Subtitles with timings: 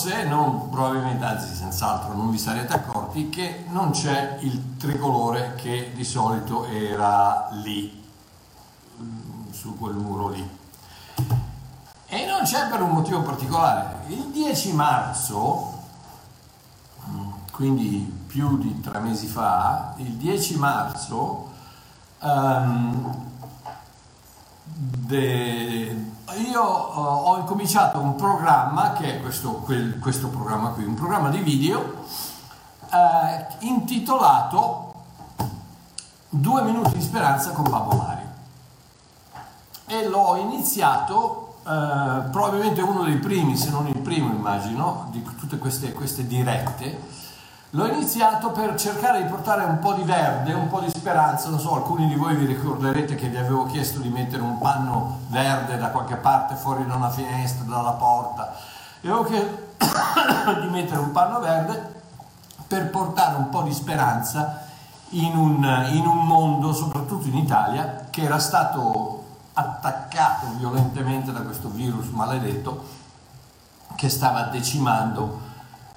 [0.00, 5.92] forse, non, probabilmente, anzi senz'altro non vi sarete accorti che non c'è il tricolore che
[5.94, 8.02] di solito era lì,
[8.98, 10.58] mm, su quel muro lì.
[12.06, 14.06] E non c'è per un motivo particolare.
[14.06, 15.82] Il 10 marzo,
[17.10, 21.48] mm, quindi più di tre mesi fa, il 10 marzo
[22.22, 23.28] Um,
[25.08, 25.96] de,
[26.36, 31.28] io uh, ho incominciato un programma che è questo, quel, questo programma qui, un programma
[31.30, 32.04] di video
[32.90, 32.96] uh,
[33.60, 34.88] intitolato
[36.32, 38.28] Due minuti di speranza con Babbo Mario.
[39.86, 45.58] E l'ho iniziato uh, probabilmente uno dei primi, se non il primo immagino, di tutte
[45.58, 47.19] queste, queste dirette
[47.72, 51.60] L'ho iniziato per cercare di portare un po' di verde, un po' di speranza, non
[51.60, 55.78] so, alcuni di voi vi ricorderete che vi avevo chiesto di mettere un panno verde
[55.78, 58.56] da qualche parte fuori da una finestra, dalla porta,
[59.00, 59.56] e avevo chiesto
[60.60, 62.02] di mettere un panno verde
[62.66, 64.66] per portare un po' di speranza
[65.10, 71.68] in un, in un mondo, soprattutto in Italia, che era stato attaccato violentemente da questo
[71.68, 72.84] virus maledetto
[73.94, 75.49] che stava decimando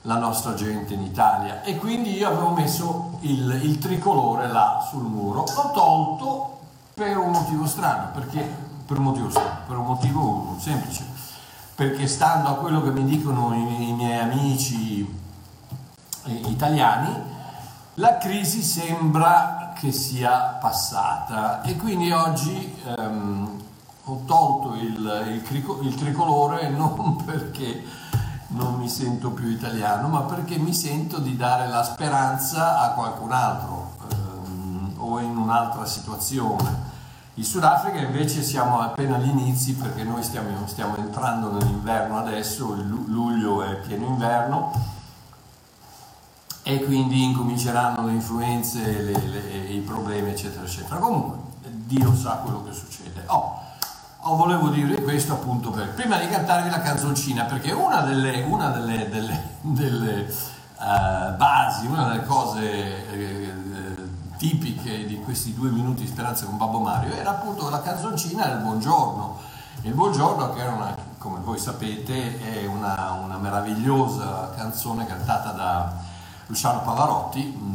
[0.03, 1.61] la nostra gente in Italia.
[1.63, 6.59] E quindi io avevo messo il, il tricolore là sul muro, l'ho tolto
[6.93, 8.41] per un motivo strano, perché
[8.85, 11.05] per un motivo strano, per un motivo semplice,
[11.75, 15.21] perché stando a quello che mi dicono i, i miei amici
[16.25, 17.31] italiani,
[17.95, 21.61] la crisi sembra che sia passata.
[21.61, 23.61] E quindi oggi ehm,
[24.05, 28.01] ho tolto il, il, il tricolore non perché
[28.53, 33.31] non mi sento più italiano, ma perché mi sento di dare la speranza a qualcun
[33.31, 36.91] altro ehm, o in un'altra situazione.
[37.35, 43.63] In Sudafrica invece siamo appena agli inizi perché noi stiamo, stiamo entrando nell'inverno adesso, luglio
[43.63, 44.71] è pieno inverno
[46.61, 50.97] e quindi incominceranno le influenze, le, le, i problemi eccetera eccetera.
[50.97, 51.37] Comunque
[51.69, 53.23] Dio sa quello che succede.
[53.25, 53.61] Oh,
[54.25, 58.69] Oh, volevo dire questo appunto per, prima di cantarvi la canzoncina, perché una delle, una
[58.69, 60.33] delle, delle, delle
[60.77, 63.53] uh, basi, una delle cose eh,
[64.37, 68.59] tipiche di questi due minuti di speranza con Babbo Mario era appunto la canzoncina del
[68.59, 69.39] buongiorno.
[69.81, 75.93] Il buongiorno, che era una, come voi sapete, è una, una meravigliosa canzone cantata da
[76.47, 77.65] Luciano Pavarotti mh,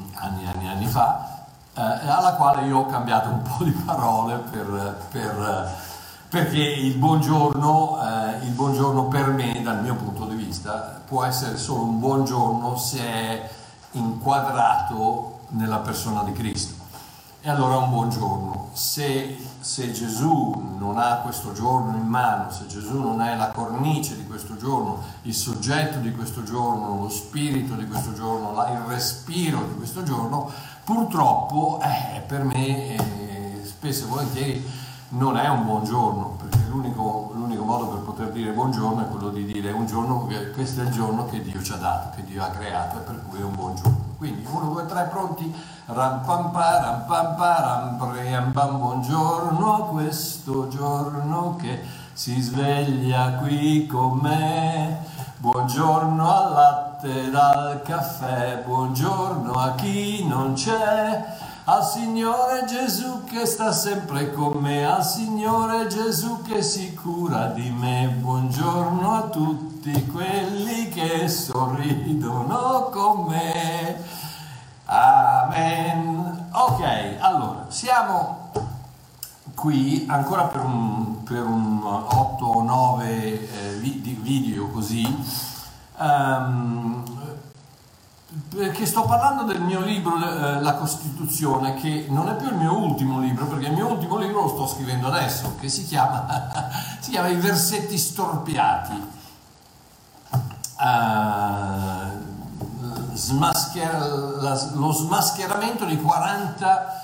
[0.00, 1.29] mm, anni e anni, anni fa
[1.80, 5.76] eh, alla quale io ho cambiato un po' di parole per, per,
[6.28, 11.56] perché il buongiorno, eh, il buongiorno per me, dal mio punto di vista, può essere
[11.56, 13.50] solo un buongiorno se è
[13.92, 16.80] inquadrato nella persona di Cristo.
[17.42, 18.68] E allora un buongiorno.
[18.74, 24.14] Se, se, Gesù non ha questo giorno in mano, se Gesù non è la cornice
[24.14, 29.62] di questo giorno, il soggetto di questo giorno, lo spirito di questo giorno, il respiro
[29.62, 30.50] di questo giorno,
[30.84, 34.70] Purtroppo eh, per me eh, spesso e volentieri
[35.10, 39.30] non è un buon giorno, perché l'unico, l'unico, modo per poter dire buongiorno è quello
[39.30, 42.42] di dire un giorno, questo è il giorno che Dio ci ha dato, che Dio
[42.42, 44.08] ha creato e per cui è un buon giorno.
[44.18, 45.52] Quindi uno, due, tre, pronti?
[45.86, 53.38] Ram pam pa, ram pam pa, ram ram pam, buongiorno, questo giorno che si sveglia
[53.38, 55.04] qui con me.
[55.38, 61.24] Buongiorno al latte dal caffè, buongiorno a chi non c'è,
[61.64, 67.70] al Signore Gesù che sta sempre con me, al Signore Gesù che si cura di
[67.70, 74.04] me, buongiorno a tutti quelli che sorridono con me.
[74.84, 76.48] Amen.
[76.52, 78.50] Ok, allora, siamo
[79.54, 85.58] qui ancora per un, per un 8 o 9 eh, video così,
[86.00, 87.04] um,
[88.48, 92.76] perché sto parlando del mio libro eh, La Costituzione, che non è più il mio
[92.76, 96.26] ultimo libro, perché il mio ultimo libro lo sto scrivendo adesso, che si chiama,
[97.00, 99.18] si chiama I versetti storpiati.
[100.80, 102.28] Uh,
[103.12, 107.00] smascher- lo smascheramento di 40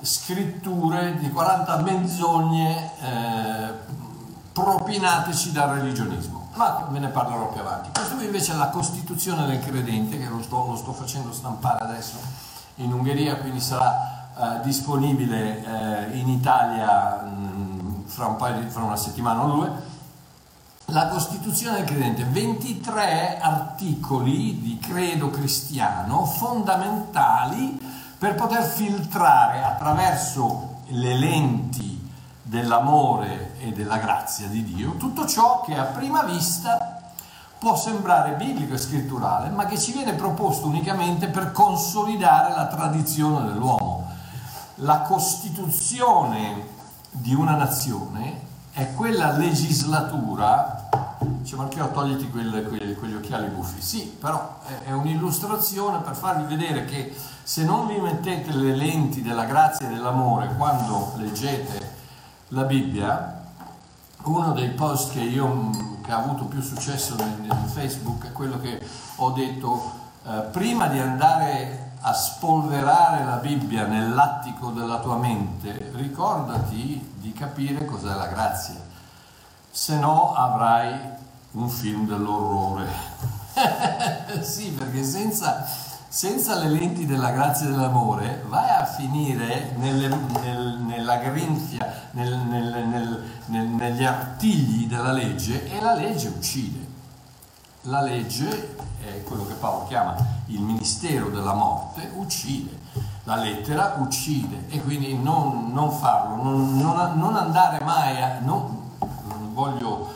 [0.00, 3.72] scritture, di 40 menzogne eh,
[4.52, 6.45] propinateci dal religionismo.
[6.56, 7.90] Ma ve ne parlerò più avanti.
[7.92, 12.16] Questo invece è la Costituzione del credente, che lo sto, lo sto facendo stampare adesso
[12.76, 18.82] in Ungheria, quindi sarà eh, disponibile eh, in Italia mh, mm, fra, un di, fra
[18.82, 19.94] una settimana o due.
[20.86, 27.78] La Costituzione del credente, 23 articoli di credo cristiano fondamentali
[28.18, 31.95] per poter filtrare attraverso le lenti
[32.48, 37.00] dell'amore e della grazia di Dio tutto ciò che a prima vista
[37.58, 43.48] può sembrare biblico e scritturale, ma che ci viene proposto unicamente per consolidare la tradizione
[43.48, 44.08] dell'uomo.
[44.76, 46.74] La costituzione
[47.10, 50.88] di una nazione è quella legislatura,
[51.18, 56.54] dice Marchio togliti quel, quel, quegli occhiali buffi, sì, però è, è un'illustrazione per farvi
[56.54, 57.12] vedere che
[57.42, 61.95] se non vi mettete le lenti della grazia e dell'amore quando leggete
[62.48, 63.44] la Bibbia,
[64.22, 65.70] uno dei post che io
[66.02, 68.80] che ha avuto più successo nel, Facebook è quello che
[69.16, 69.92] ho detto
[70.24, 77.84] eh, prima di andare a spolverare la Bibbia nell'attico della tua mente, ricordati di capire
[77.84, 78.80] cos'è la grazia,
[79.68, 80.96] se no avrai
[81.52, 82.86] un film dell'orrore.
[84.42, 85.66] sì, perché senza
[86.08, 92.36] senza le lenti della grazia e dell'amore vai a finire nelle, nel, nella grinfia, nel,
[93.46, 96.94] nel, negli artigli della legge e la legge uccide.
[97.82, 100.16] La legge è quello che Paolo chiama
[100.46, 102.84] il ministero della morte, uccide.
[103.24, 108.38] La lettera uccide e quindi non, non farlo, non, non, non, andare mai a...
[108.40, 108.84] non
[109.52, 110.12] voglio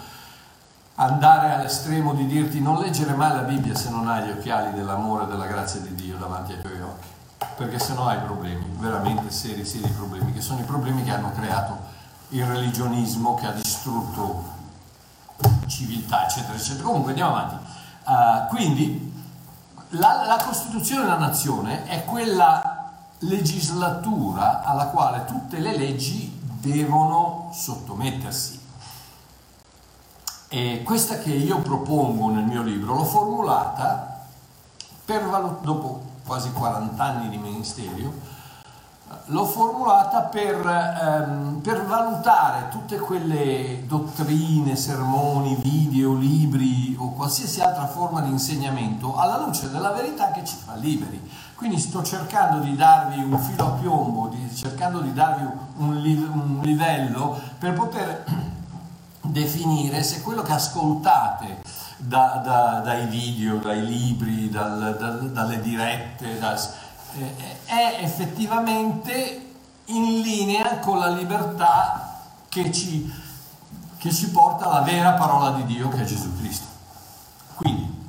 [1.01, 5.25] andare all'estremo di dirti non leggere mai la Bibbia se non hai gli occhiali dell'amore
[5.25, 7.07] e della grazia di Dio davanti ai tuoi occhi,
[7.57, 11.33] perché se no hai problemi, veramente seri, seri problemi, che sono i problemi che hanno
[11.33, 11.99] creato
[12.29, 14.59] il religionismo che ha distrutto
[15.67, 16.85] civiltà, eccetera, eccetera.
[16.85, 17.57] Comunque andiamo avanti.
[18.05, 19.13] Uh, quindi
[19.91, 28.60] la, la Costituzione della nazione è quella legislatura alla quale tutte le leggi devono sottomettersi
[30.53, 34.11] e questa che io propongo nel mio libro l'ho formulata
[35.07, 38.13] valut- dopo quasi 40 anni di ministerio,
[39.27, 47.87] l'ho formulata per, ehm, per, valutare tutte quelle dottrine, sermoni, video, libri o qualsiasi altra
[47.87, 51.21] forma di insegnamento alla luce della verità che ci fa liberi.
[51.55, 55.45] Quindi sto cercando di darvi un filo a piombo, di, cercando di darvi
[55.77, 58.25] un, un livello per poter
[59.23, 61.63] definire se quello che ascoltate
[61.97, 66.59] da, da, dai video, dai libri, dal, dal, dalle dirette, da,
[67.15, 69.49] eh, è effettivamente
[69.87, 72.19] in linea con la libertà
[72.49, 73.13] che ci,
[73.97, 76.67] che ci porta alla vera parola di Dio che è Gesù Cristo.
[77.55, 78.09] Quindi,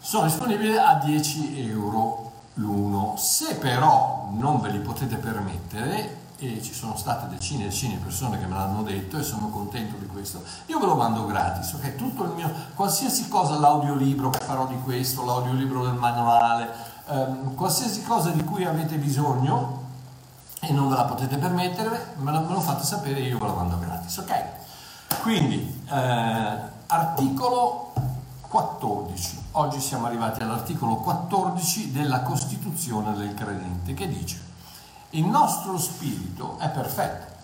[0.00, 3.14] sono disponibili a 10 euro l'uno.
[3.16, 8.02] Se però non ve li potete permettere, e ci sono state decine e decine di
[8.02, 11.72] persone che me l'hanno detto e sono contento di questo, io ve lo mando gratis,
[11.72, 11.96] ok?
[11.96, 16.70] Tutto il mio, qualsiasi cosa, l'audiolibro, farò di questo, l'audiolibro del manuale,
[17.08, 19.84] ehm, qualsiasi cosa di cui avete bisogno
[20.60, 23.46] e non ve la potete permettere, me lo, me lo fate sapere e io ve
[23.46, 24.44] lo mando gratis, ok?
[25.22, 27.92] Quindi, eh, articolo
[28.48, 29.44] 14.
[29.52, 34.45] Oggi siamo arrivati all'articolo 14 della Costituzione del credente che dice
[35.10, 37.34] il nostro spirito è perfetto,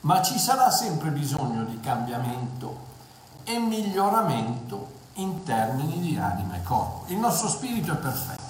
[0.00, 2.92] ma ci sarà sempre bisogno di cambiamento
[3.44, 7.04] e miglioramento in termini di anima e corpo.
[7.08, 8.42] Il nostro spirito è perfetto,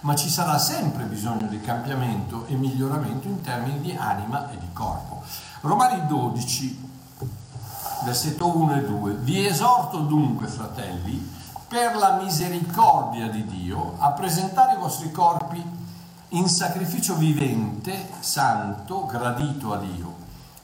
[0.00, 4.72] ma ci sarà sempre bisogno di cambiamento e miglioramento in termini di anima e di
[4.72, 5.22] corpo.
[5.62, 6.90] Romani 12,
[8.04, 9.14] versetto 1 e 2.
[9.14, 11.34] Vi esorto dunque, fratelli,
[11.66, 15.84] per la misericordia di Dio, a presentare i vostri corpi
[16.30, 20.14] in sacrificio vivente, santo, gradito a Dio.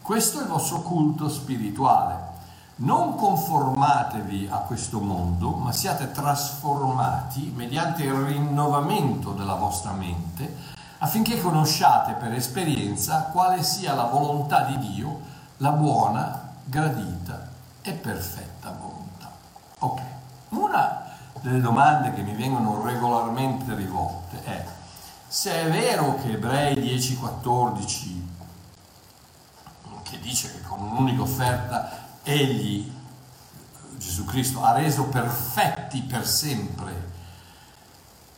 [0.02, 2.30] Questo è il vostro culto spirituale.
[2.76, 10.56] Non conformatevi a questo mondo, ma siate trasformati mediante il rinnovamento della vostra mente,
[10.98, 15.20] affinché conosciate per esperienza quale sia la volontà di Dio,
[15.58, 17.48] la buona, gradita
[17.82, 19.30] e perfetta volontà.
[19.78, 20.00] Ok.
[20.48, 21.04] Una
[21.40, 24.80] delle domande che mi vengono regolarmente rivolte è
[25.32, 28.20] se è vero che Ebrei 10:14
[30.02, 32.92] che dice che con un'unica offerta egli
[33.96, 37.10] Gesù Cristo ha reso perfetti per sempre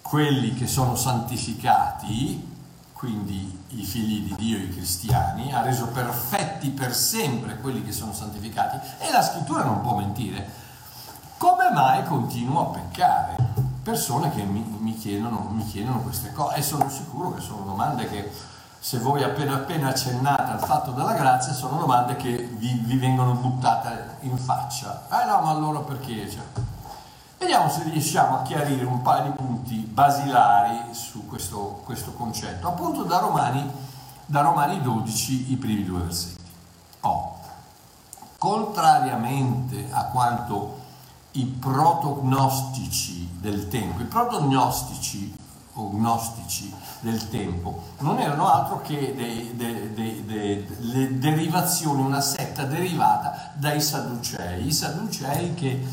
[0.02, 2.56] quelli che sono santificati,
[2.92, 8.12] quindi i figli di Dio, i cristiani, ha reso perfetti per sempre quelli che sono
[8.12, 10.48] santificati e la scrittura non può mentire.
[11.38, 13.53] Come mai continuo a peccare?
[13.84, 18.08] Persone che mi, mi, chiedono, mi chiedono queste cose e sono sicuro che sono domande
[18.08, 18.32] che
[18.80, 23.34] se voi appena appena accennate al fatto della grazia sono domande che vi, vi vengono
[23.34, 25.06] buttate in faccia.
[25.10, 26.30] Eh no, ma allora perché?
[26.30, 26.42] Cioè,
[27.36, 33.02] Vediamo se riusciamo a chiarire un paio di punti basilari su questo, questo concetto, appunto
[33.02, 33.70] da Romani,
[34.24, 36.50] da Romani 12, i primi due versetti.
[37.00, 37.38] Oh,
[38.38, 40.83] contrariamente a quanto
[41.36, 45.34] i protognostici del tempo, i protognostici
[45.74, 52.64] o gnostici del tempo non erano altro che dei, dei, dei, le derivazioni, una setta
[52.64, 55.84] derivata dai Sadducei, i Sadducei che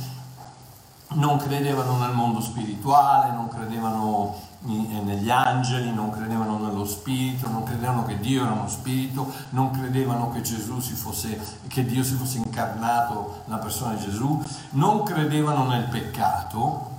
[1.13, 8.05] non credevano nel mondo spirituale, non credevano negli angeli, non credevano nello spirito, non credevano
[8.05, 13.59] che Dio era uno spirito, non credevano che fosse, che Dio si fosse incarnato nella
[13.59, 16.89] persona di Gesù, non credevano nel peccato,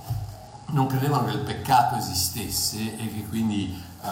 [0.67, 4.07] non credevano che il peccato esistesse e che quindi uh,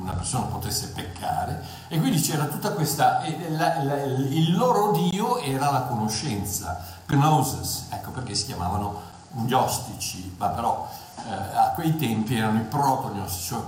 [0.00, 1.62] una persona potesse peccare.
[1.88, 3.20] E quindi c'era tutta questa,
[3.50, 10.48] la, la, il loro Dio era la conoscenza gnosis, ecco perché si chiamavano gnostici, ma
[10.48, 13.60] però eh, a quei tempi erano i protognostici, cioè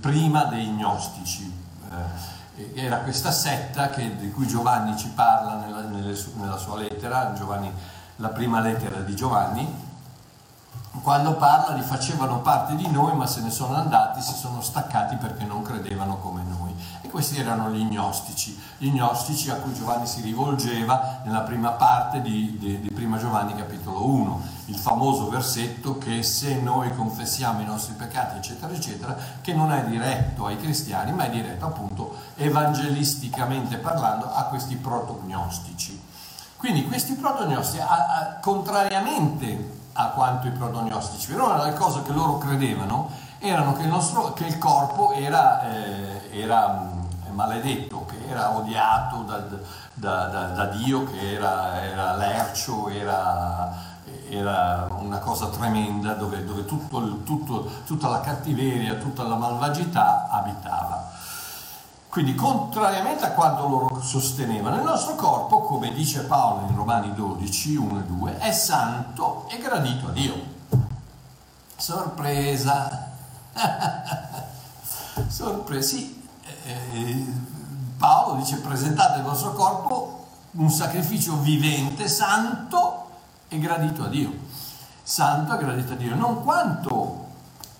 [0.00, 1.52] prima dei gnostici.
[1.90, 2.34] Eh,
[2.74, 7.70] era questa setta che, di cui Giovanni ci parla nella, nella sua lettera, Giovanni,
[8.16, 9.85] la prima lettera di Giovanni,
[11.02, 15.16] quando parla li facevano parte di noi ma se ne sono andati, si sono staccati
[15.16, 16.74] perché non credevano come noi.
[17.00, 22.20] E questi erano gli gnostici, gli gnostici a cui Giovanni si rivolgeva nella prima parte
[22.22, 27.64] di, di, di Prima Giovanni capitolo 1, il famoso versetto che se noi confessiamo i
[27.64, 33.76] nostri peccati eccetera eccetera, che non è diretto ai cristiani ma è diretto appunto evangelisticamente
[33.76, 36.02] parlando a questi protognostici.
[36.56, 37.82] Quindi questi protognostici,
[38.40, 41.32] contrariamente a quanto i protognostici.
[41.32, 46.40] Però delle cose che loro credevano erano che il, nostro, che il corpo era, eh,
[46.40, 49.38] era mm, maledetto, che era odiato da,
[49.94, 53.72] da, da, da Dio, che era, era lercio, era,
[54.28, 61.14] era, una cosa tremenda dove, dove tutto, tutto, tutta la cattiveria, tutta la malvagità abitava.
[62.16, 67.76] Quindi, contrariamente a quanto loro sostenevano, il nostro corpo, come dice Paolo in Romani 12,
[67.76, 70.34] 1 e 2, è santo e gradito a Dio.
[71.76, 73.12] Sorpresa!
[75.28, 76.26] Sorpresa, sì.
[76.64, 77.26] Eh,
[77.98, 83.10] Paolo dice presentate il vostro corpo un sacrificio vivente, santo
[83.48, 84.32] e gradito a Dio.
[85.02, 87.25] Santo e gradito a Dio, non quanto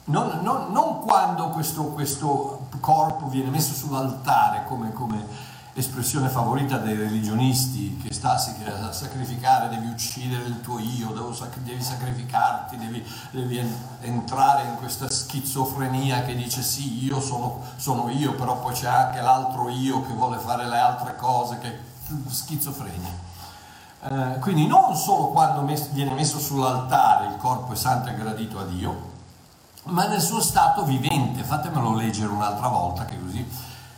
[0.06, 6.96] non, non, non quando questo, questo, corpo viene messo sull'altare come, come, espressione favorita dei
[6.96, 11.12] religionisti che sta a sacrificare, devi uccidere il tuo io,
[11.62, 13.58] devi sacrificarti, devi, devi
[14.00, 19.20] entrare in questa schizofrenia che dice sì, io sono, sono, io, però poi c'è anche
[19.20, 21.78] l'altro io che vuole fare le altre cose, che
[22.26, 23.25] schizofrenia.
[24.02, 28.64] Eh, quindi non solo quando viene messo sull'altare il corpo è santo e gradito a
[28.64, 29.15] Dio,
[29.87, 31.43] ma nel suo stato vivente.
[31.43, 33.47] Fatemelo leggere un'altra volta, che così.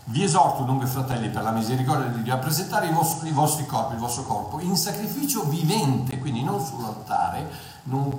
[0.04, 3.66] Vi esorto dunque, fratelli, per la misericordia di Dio, a presentare i vostri, i vostri
[3.66, 7.50] corpi, il vostro corpo, in sacrificio vivente, quindi non sull'altare,
[7.84, 8.10] non,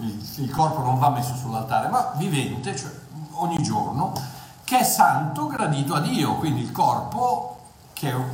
[0.00, 2.90] eh, il, corpo non va messo sull'altare, ma vivente, cioè
[3.32, 4.12] ogni giorno,
[4.62, 7.58] che è santo, gradito a Dio, quindi il corpo
[7.92, 8.30] che è un,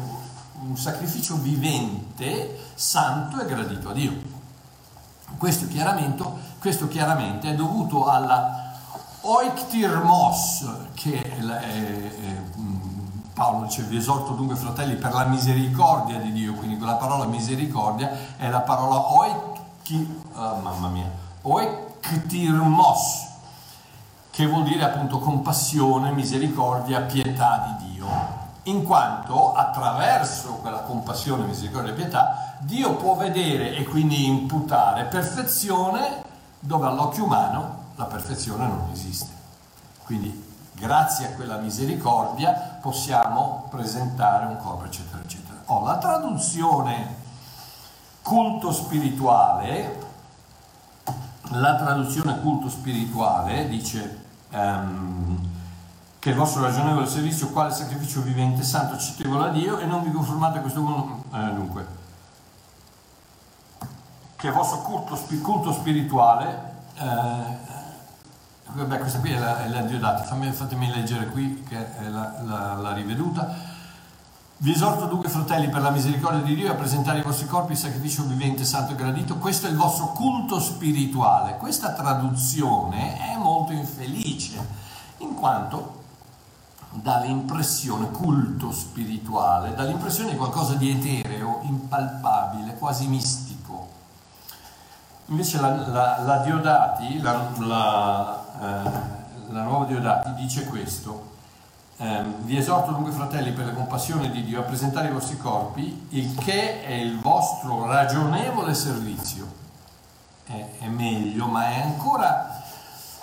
[0.69, 4.13] un sacrificio vivente, santo e gradito a Dio.
[5.39, 6.23] Questo chiaramente,
[6.61, 8.69] questo chiaramente è dovuto alla
[9.23, 12.43] oiktirmos, che è, è, è,
[13.33, 18.11] Paolo dice vi esorto dunque fratelli per la misericordia di Dio, quindi quella parola misericordia
[18.37, 21.11] è la parola oikti, oh, mamma mia,
[21.43, 23.29] oiktirmos,
[24.31, 28.39] che vuol dire appunto compassione, misericordia, pietà di Dio.
[28.65, 36.29] In quanto attraverso quella compassione, misericordia e pietà Dio può vedere e quindi imputare perfezione
[36.61, 39.39] dove all'occhio umano la perfezione non esiste.
[40.05, 45.63] Quindi grazie a quella misericordia possiamo presentare un corpo, eccetera, eccetera.
[45.67, 47.17] Oh, la traduzione
[48.23, 50.07] culto spirituale,
[51.51, 54.25] la traduzione culto spirituale dice...
[54.51, 55.49] Um,
[56.21, 60.11] che il vostro ragionevole servizio quale sacrificio vivente, santo, accettevole a Dio e non vi
[60.11, 61.25] conformate a questo mondo.
[61.33, 61.87] Eh, dunque,
[64.41, 67.69] che il vostro culto, culto spirituale eh,
[68.73, 72.41] beh, questa qui è la, è la Diodati, Fammi, fatemi leggere qui che è la,
[72.43, 73.79] la, la riveduta.
[74.63, 78.25] Vi esorto dunque, fratelli, per la misericordia di Dio, a presentare i vostri corpi sacrificio
[78.25, 79.37] vivente, santo e gradito.
[79.37, 81.57] Questo è il vostro culto spirituale.
[81.57, 84.59] Questa traduzione è molto infelice,
[85.19, 85.99] in quanto
[86.91, 93.50] dà l'impressione, culto spirituale, dà l'impressione di qualcosa di etereo, impalpabile, quasi mistico.
[95.31, 98.91] Invece la, la, la Diodati, la, eh,
[99.51, 101.31] la nuova Diodati dice questo
[102.03, 106.07] eh, vi esorto dunque fratelli per la compassione di Dio a presentare i vostri corpi,
[106.11, 109.47] il che è il vostro ragionevole servizio.
[110.47, 112.65] È, è meglio, ma è ancora,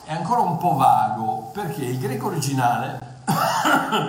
[0.03, 2.99] è ancora, un po' vago perché il greco originale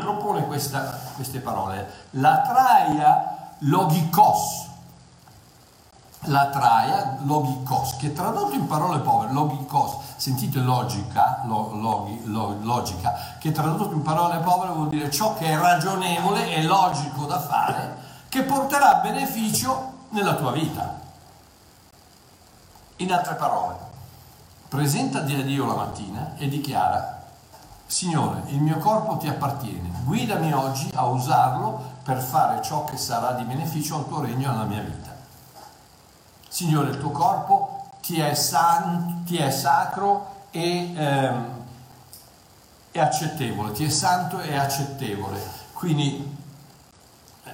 [0.00, 1.88] propone questa, queste parole.
[2.10, 4.67] La traia logikos,
[6.22, 13.36] la traia logikos, che tradotto in parole povere, logikos, sentite logica, lo, logi, lo, logica,
[13.38, 17.96] che tradotto in parole povere vuol dire ciò che è ragionevole e logico da fare,
[18.28, 21.00] che porterà beneficio nella tua vita.
[22.96, 23.76] In altre parole,
[24.68, 27.16] presentati a Dio la mattina e dichiara,
[27.86, 33.32] Signore, il mio corpo ti appartiene, guidami oggi a usarlo per fare ciò che sarà
[33.32, 35.07] di beneficio al tuo regno e alla mia vita.
[36.48, 41.58] Signore, il tuo corpo ti è, san, ti è sacro e ehm,
[42.98, 45.40] accettevole, ti è santo e accettevole.
[45.72, 46.36] Quindi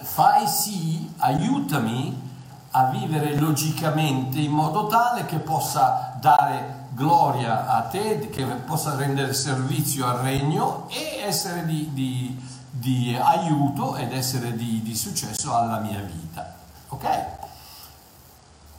[0.03, 2.23] fai sì, aiutami
[2.71, 9.33] a vivere logicamente in modo tale che possa dare gloria a te, che possa rendere
[9.33, 15.79] servizio al regno e essere di, di, di aiuto ed essere di, di successo alla
[15.79, 16.55] mia vita.
[16.89, 17.44] Ok?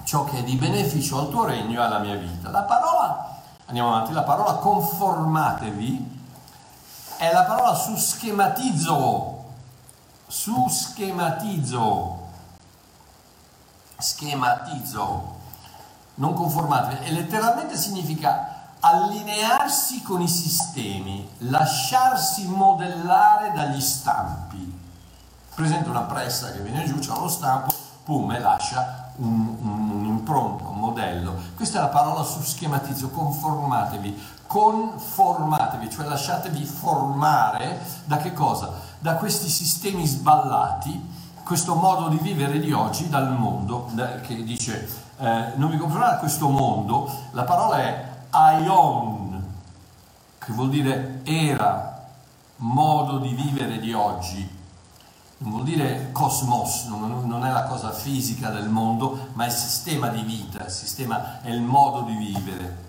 [0.05, 2.49] Ciò che è di beneficio al tuo regno e alla mia vita.
[2.51, 6.13] La parola, andiamo avanti, la parola conformatevi
[7.17, 9.43] è la parola su schematizzo,
[10.27, 12.23] su schematizzo,
[13.97, 15.33] schematizzo,
[16.15, 24.83] non conformatevi, e letteralmente significa allinearsi con i sistemi, lasciarsi modellare dagli stampi.
[25.55, 29.84] Presente una pressa che viene giù, c'è uno stampo, pum, e lascia un, un,
[30.33, 31.35] un modello.
[31.55, 38.73] Questa è la parola su schematizzo, conformatevi, conformatevi, cioè lasciatevi formare da che cosa?
[38.99, 43.89] Da questi sistemi sballati, questo modo di vivere di oggi dal mondo,
[44.23, 49.43] che dice eh, non vi conformate a questo mondo, la parola è aion,
[50.39, 52.07] che vuol dire era,
[52.57, 54.63] modo di vivere di oggi,
[55.45, 60.07] non vuol dire cosmos, non, è la cosa fisica del mondo, ma è il sistema
[60.07, 62.83] di vita, il sistema è il modo di vivere,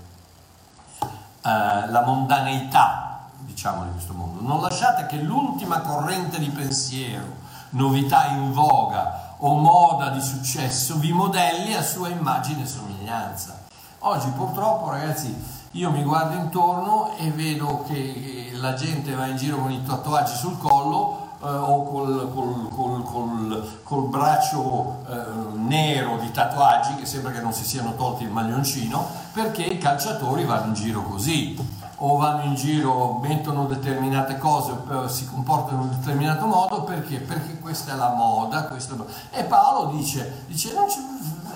[1.00, 4.40] uh, la mondaneità, diciamo, di questo mondo.
[4.40, 11.12] Non lasciate che l'ultima corrente di pensiero, novità in voga o moda di successo vi
[11.12, 13.64] modelli a sua immagine e somiglianza.
[13.98, 15.36] Oggi purtroppo, ragazzi,
[15.72, 20.34] io mi guardo intorno e vedo che la gente va in giro con i tatuaggi
[20.34, 27.30] sul collo eh, o col, col, col, col braccio eh, nero di tatuaggi che sembra
[27.30, 32.16] che non si siano tolti il maglioncino perché i calciatori vanno in giro così o
[32.16, 37.20] vanno in giro, mettono determinate cose, eh, si comportano in un determinato modo perché?
[37.20, 38.64] Perché questa è la moda.
[38.64, 39.06] Questo...
[39.30, 40.98] E Paolo dice, dice ci...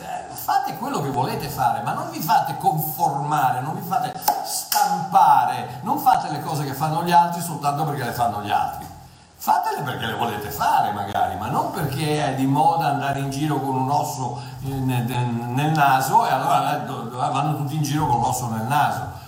[0.01, 5.81] Eh, fate quello che volete fare, ma non vi fate conformare, non vi fate stampare,
[5.83, 8.90] non fate le cose che fanno gli altri soltanto perché le fanno gli altri.
[9.81, 13.61] Fatele perché le volete fare magari, ma non perché è di moda andare in giro
[13.61, 16.87] con un osso nel naso e allora eh,
[17.33, 19.19] vanno tutti in giro con l'osso nel naso.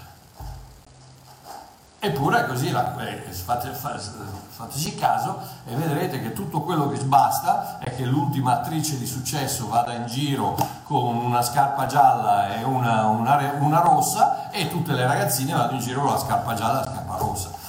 [2.05, 7.95] Eppure è così, eh, fate, fateci caso e vedrete che tutto quello che basta è
[7.95, 13.55] che l'ultima attrice di successo vada in giro con una scarpa gialla e una, una,
[13.61, 16.91] una rossa e tutte le ragazzine vanno in giro con la scarpa gialla e la
[16.91, 17.62] scarpa rossa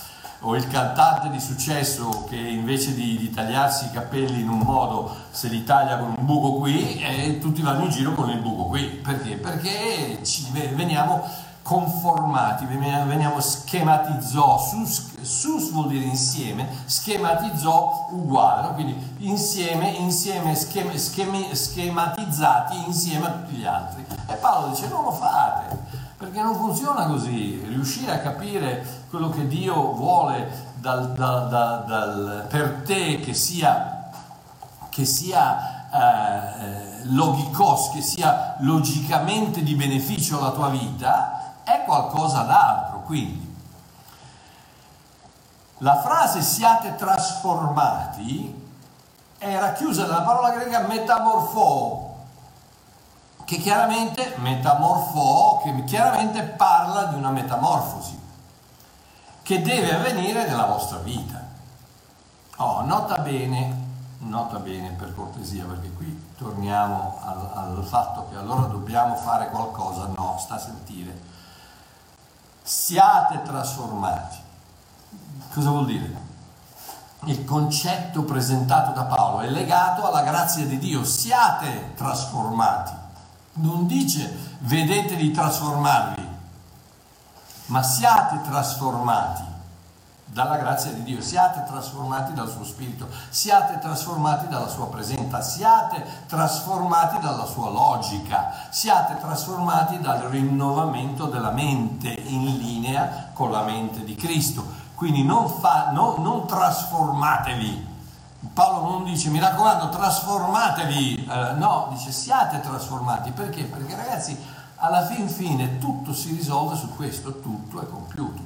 [0.46, 5.16] o il cantante di successo che invece di, di, tagliarsi i capelli in un modo
[5.32, 8.66] se li taglia con un buco qui e tutti vanno in giro con il buco
[8.66, 9.36] qui perché?
[9.36, 11.24] perché ci veniamo
[11.62, 18.74] conformati veniamo schematizzò sus, sus vuol dire insieme schematizzò uguale no?
[18.74, 25.06] quindi insieme insieme schemi, schemi, schematizzati insieme a tutti gli altri e Paolo dice non
[25.06, 25.93] lo fate
[26.24, 27.62] perché non funziona così.
[27.68, 34.10] Riuscire a capire quello che Dio vuole dal, dal, dal, per te che sia,
[34.88, 42.44] che sia eh, logikos, che sia logicamente di beneficio alla tua vita, è è qualcosa
[42.44, 43.02] d'altro.
[43.02, 43.56] Quindi,
[45.80, 48.62] la frase siate trasformati
[49.38, 52.13] era chiusa nella parola greca metamorfo,
[53.46, 58.22] che chiaramente, metamorfo, che chiaramente parla di una metamorfosi
[59.42, 61.42] che deve avvenire nella vostra vita.
[62.58, 63.76] Oh, nota bene,
[64.20, 70.08] nota bene per cortesia, perché qui torniamo al, al fatto che allora dobbiamo fare qualcosa.
[70.16, 71.20] No, sta a sentire.
[72.62, 74.38] Siate trasformati.
[75.54, 76.32] Cosa vuol dire?
[77.26, 82.92] il concetto presentato da Paolo è legato alla grazia di Dio, siate trasformati.
[83.56, 86.28] Non dice vedete di trasformarvi,
[87.68, 89.44] ma siate trasformati
[90.26, 96.04] dalla grazia di Dio, siate trasformati dal suo spirito, siate trasformati dalla sua presenza, siate
[96.26, 104.04] trasformati dalla sua logica, siate trasformati dal rinnovamento della mente in linea con la mente
[104.04, 104.66] di Cristo.
[104.96, 107.92] Quindi non, fa, no, non trasformatevi.
[108.52, 113.32] Paolo non dice mi raccomando trasformatevi, eh, no, dice siate trasformati.
[113.32, 113.64] Perché?
[113.64, 114.38] Perché ragazzi
[114.78, 118.42] alla fin fine tutto si risolve su questo, tutto è compiuto.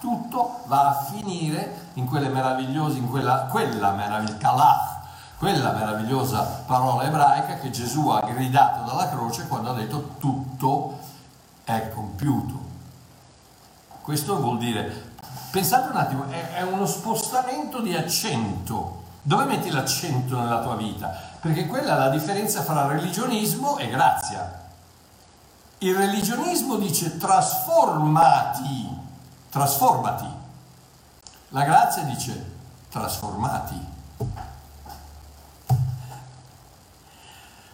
[0.00, 5.00] Tutto va a finire in quelle meravigliose, in quella, quella meravigliosa,
[5.38, 10.98] quella meravigliosa parola ebraica che Gesù ha gridato dalla croce quando ha detto tutto
[11.64, 12.66] è compiuto.
[14.02, 15.08] Questo vuol dire
[15.50, 19.04] Pensate un attimo, è, è uno spostamento di accento.
[19.22, 21.08] Dove metti l'accento nella tua vita?
[21.40, 24.66] Perché quella è la differenza fra religionismo e grazia.
[25.78, 28.88] Il religionismo dice trasformati,
[29.48, 30.26] trasformati.
[31.50, 32.56] La grazia dice
[32.88, 33.86] trasformati.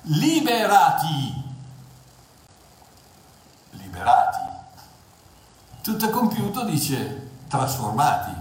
[0.03, 1.43] Liberati.
[3.71, 4.39] Liberati.
[5.81, 8.35] Tutto compiuto dice trasformati,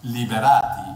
[0.00, 0.87] liberati.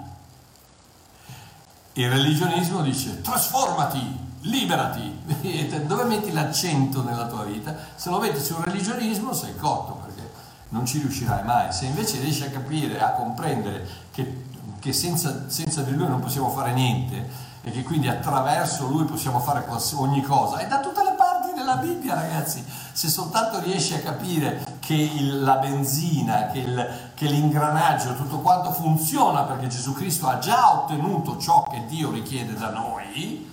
[1.94, 5.20] Il religionismo dice trasformati, liberati.
[5.86, 7.76] Dove metti l'accento nella tua vita?
[7.94, 10.30] Se lo metti sul religionismo sei cotto perché
[10.70, 11.70] non ci riuscirai mai.
[11.70, 14.44] Se invece riesci a capire, a comprendere che,
[14.78, 19.38] che senza, senza di lui non possiamo fare niente e che quindi attraverso lui possiamo
[19.38, 19.64] fare
[19.96, 24.71] ogni cosa, è da tutte le parti della Bibbia ragazzi se soltanto riesci a capire
[24.82, 30.38] che il, la benzina, che, il, che l'ingranaggio, tutto quanto funziona perché Gesù Cristo ha
[30.38, 33.48] già ottenuto ciò che Dio richiede da noi,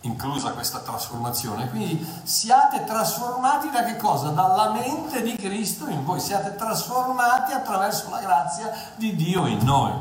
[0.00, 1.70] inclusa questa trasformazione.
[1.70, 4.30] Quindi siate trasformati da che cosa?
[4.30, 9.92] Dalla mente di Cristo in voi, siate trasformati attraverso la grazia di Dio in noi.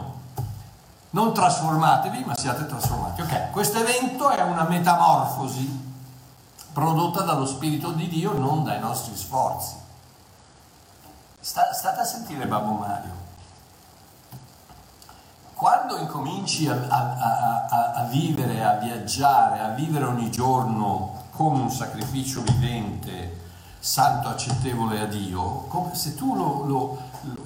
[1.12, 3.22] Non trasformatevi, ma siate trasformati.
[3.22, 5.93] Ok, questo evento è una metamorfosi
[6.74, 9.76] prodotta dallo Spirito di Dio, non dai nostri sforzi.
[11.40, 13.22] Sta, state a sentire Babbo Mario.
[15.54, 21.72] Quando incominci a, a, a, a, vivere, a viaggiare, a vivere ogni giorno come un
[21.72, 23.40] sacrificio vivente,
[23.80, 26.98] santo, accettevole a Dio, come se tu lo, lo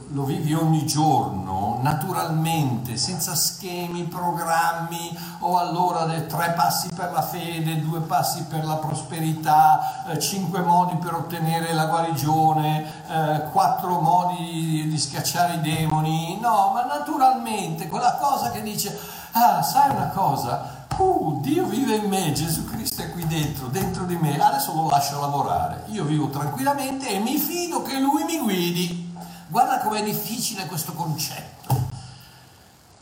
[0.10, 7.82] lo vivi ogni giorno, naturalmente, senza schemi, programmi, o allora tre passi per la fede,
[7.82, 14.88] due passi per la prosperità, eh, cinque modi per ottenere la guarigione, eh, quattro modi
[14.88, 18.98] di schiacciare i demoni, no, ma naturalmente quella cosa che dice,
[19.34, 20.86] ah, sai una cosa?
[20.98, 24.90] Uh, Dio vive in me, Gesù Cristo è qui dentro, dentro di me, adesso lo
[24.90, 29.07] lascio lavorare, io vivo tranquillamente e mi fido che Lui mi guidi.
[29.48, 31.88] Guarda com'è difficile questo concetto.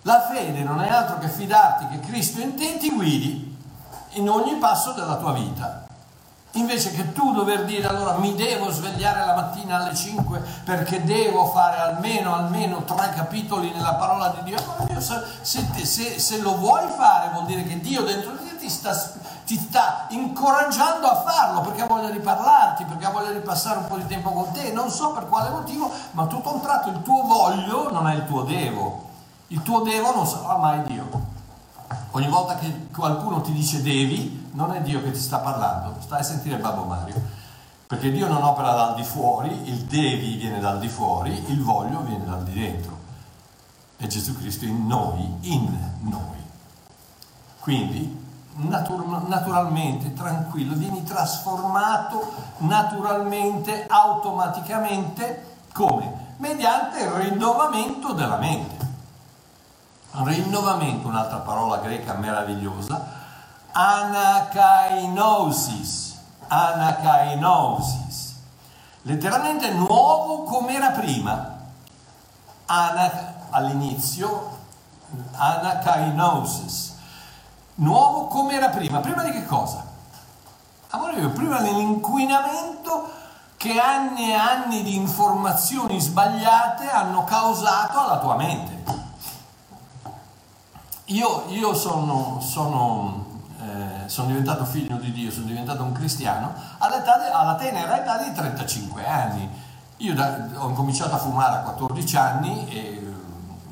[0.04, 3.58] La fede non è altro che fidarti che Cristo in te ti guidi
[4.12, 5.88] in ogni passo della tua vita.
[6.52, 11.48] Invece che tu dover dire allora mi devo svegliare la mattina alle 5 perché devo
[11.48, 14.58] fare almeno, almeno tre capitoli nella parola di Dio.
[15.02, 18.94] Se, se, se, lo vuoi fare vuol dire che Dio dentro di te ti sta
[19.46, 23.78] ti sta incoraggiando a farlo perché ha voglia di parlarti, perché ha voglia di passare
[23.78, 26.90] un po' di tempo con te, non so per quale motivo, ma tutto un tratto
[26.90, 29.10] il tuo voglio non è il tuo devo,
[29.48, 31.34] il tuo devo non sarà mai Dio.
[32.12, 36.22] Ogni volta che qualcuno ti dice devi, non è Dio che ti sta parlando, stai
[36.22, 37.44] a sentire Babbo Mario.
[37.88, 42.00] Perché Dio non opera dal di fuori, il devi viene dal di fuori, il voglio
[42.00, 42.98] viene dal di dentro.
[43.98, 46.44] È Gesù Cristo in noi, in noi.
[47.60, 48.25] Quindi
[48.56, 56.34] natur- naturalmente, tranquillo, vieni trasformato naturalmente, automaticamente, come?
[56.38, 58.94] Mediante il rinnovamento della mente.
[60.12, 63.06] Rinnovamento, un'altra parola greca meravigliosa,
[63.72, 65.34] anakainosis,
[66.48, 68.36] anakainosis,
[69.02, 71.54] letteralmente nuovo come era prima.
[72.68, 74.58] Ana, all'inizio,
[75.34, 76.95] anakainosis,
[77.76, 79.00] nuovo come era prima.
[79.00, 79.84] Prima di che cosa?
[80.90, 83.10] Amore mio, prima dell'inquinamento
[83.58, 88.84] che anni e anni di informazioni sbagliate hanno causato alla tua mente.
[91.06, 93.26] Io, io sono, sono,
[93.62, 98.34] eh, sono, diventato figlio di Dio, sono diventato un cristiano all'età, alla tenera età di
[98.34, 99.50] 35 anni.
[99.98, 103.14] Io da, ho cominciato a fumare a 14 anni e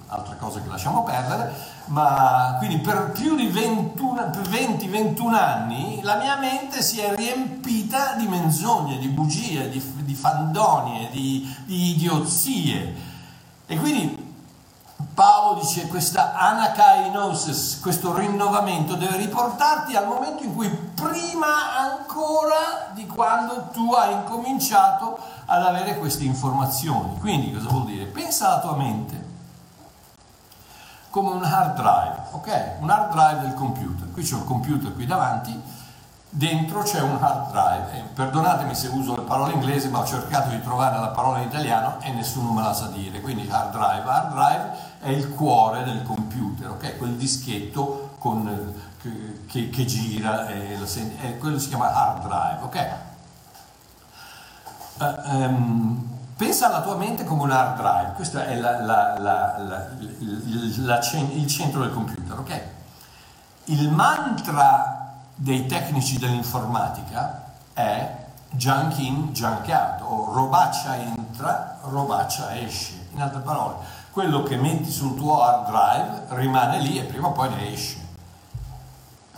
[0.08, 1.54] altre cose che lasciamo perdere,
[1.86, 8.98] ma quindi per più di 20-21 anni la mia mente si è riempita di menzogne,
[9.00, 13.12] di bugie, di, di fandonie, di, di idiozie.
[13.66, 14.32] E quindi
[15.14, 23.06] Paolo dice questa anakainosis, questo rinnovamento deve riportarti al momento in cui prima ancora di
[23.06, 27.20] quando tu hai incominciato ad avere queste informazioni.
[27.20, 28.06] Quindi cosa vuol dire?
[28.06, 29.23] Pensa alla tua mente
[31.14, 32.78] come un hard drive, ok?
[32.80, 34.12] Un hard drive del computer.
[34.12, 35.62] Qui c'è un computer qui davanti,
[36.28, 37.98] dentro c'è un hard drive.
[38.00, 41.50] E perdonatemi se uso le parole inglesi, ma ho cercato di trovare la parola in
[41.50, 43.22] italiano e nessuno me la sa dire.
[43.22, 44.10] Quindi hard drive.
[44.10, 44.72] Hard drive
[45.02, 46.98] è il cuore del computer, ok?
[46.98, 48.74] Quel dischetto con,
[49.46, 50.80] che, che, gira, e,
[51.22, 52.90] e quello si chiama hard drive, ok?
[54.98, 56.13] Uh, um,
[56.44, 61.80] Pensa alla tua mente come un hard drive, questo è la, la, la, il centro
[61.80, 62.62] del computer, ok?
[63.66, 73.08] Il mantra dei tecnici dell'informatica è junk in, junk out, o robaccia entra, robaccia esce.
[73.14, 73.76] In altre parole,
[74.12, 78.00] quello che metti sul tuo hard drive rimane lì e prima o poi ne esce.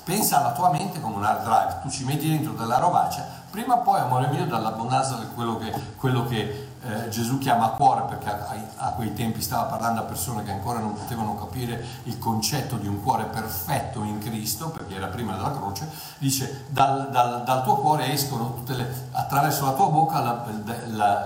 [0.03, 3.75] Pensa alla tua mente come un hard drive, tu ci metti dentro della robaccia, prima
[3.75, 8.29] o poi, amore mio, dall'abbondanza di quello che, quello che eh, Gesù chiama cuore perché
[8.29, 12.77] a, a, quei tempi stava parlando a persone che ancora non potevano capire il concetto
[12.77, 17.63] di un cuore perfetto in Cristo, perché era prima della croce, dice dal, dal, dal
[17.63, 20.45] tuo cuore escono tutte le, attraverso la tua bocca, la,
[20.91, 21.23] la,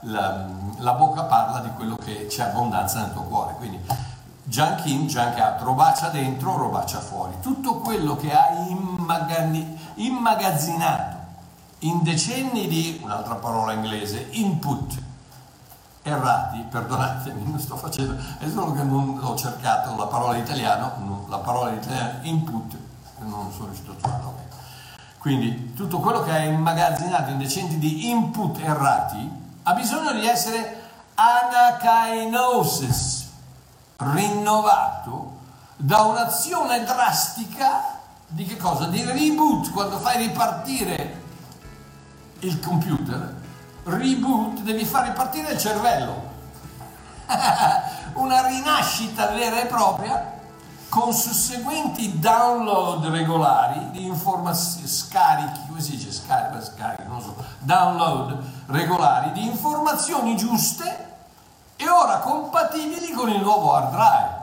[0.00, 3.54] la, la, bocca parla di quello che c'è abbondanza nel tuo cuore.
[3.58, 3.80] Quindi
[4.44, 7.34] junk in, junk out, robaccia dentro, robaccia fuori.
[7.42, 8.74] Tutto quello che hai
[9.96, 11.13] immagazzinato
[11.84, 15.02] in decenni di, un'altra parola inglese, input
[16.02, 21.24] errati, perdonatemi, non sto facendo, è solo che non ho cercato la parola in italiano,
[21.28, 22.76] la parola in italiano input,
[23.20, 24.32] non sono riuscito a trovarla.
[25.18, 29.30] Quindi tutto quello che è immagazzinato in decenni di input errati
[29.62, 30.82] ha bisogno di essere
[31.14, 32.42] anakainosis,
[33.96, 35.32] rinnovato
[35.76, 38.86] da un'azione drastica di che cosa?
[38.86, 41.22] Di reboot, quando fai ripartire
[42.44, 43.34] il computer,
[43.84, 46.32] reboot, devi far ripartire il cervello.
[48.14, 50.32] Una rinascita vera e propria
[50.88, 58.38] con susseguenti download regolari di informazioni, scarichi, come si dice scarica, scarica, non so, download
[58.66, 61.12] regolari di informazioni giuste
[61.74, 64.42] e ora compatibili con il nuovo hard drive.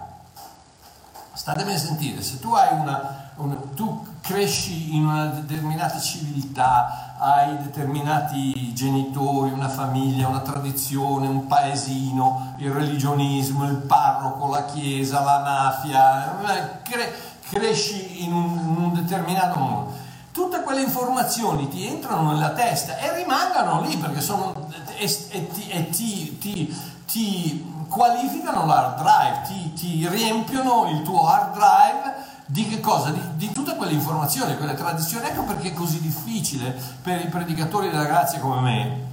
[1.33, 7.55] Statemi a sentire, se tu hai una, una tu cresci in una determinata civiltà, hai
[7.57, 15.39] determinati genitori, una famiglia, una tradizione, un paesino, il religionismo, il parroco, la chiesa, la
[15.39, 17.13] mafia, eh, cre-
[17.47, 19.91] cresci in un, in un determinato mondo.
[20.31, 24.53] Tutte quelle informazioni ti entrano nella testa e rimangono lì perché sono
[24.97, 31.27] e, e, ti, e ti, ti, ti, qualificano l'hard drive, ti, ti riempiono il tuo
[31.27, 32.10] hard drive
[32.51, 33.11] di che cosa?
[33.11, 35.25] Di, di, tutte quelle informazioni, quelle tradizioni.
[35.27, 39.09] Ecco perché è così difficile per i predicatori della grazia come me